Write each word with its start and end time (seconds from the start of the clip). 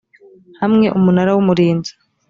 hamwe 0.61 0.85
umunara 0.97 1.31
w 1.35 1.39
umurinzi 1.43 1.91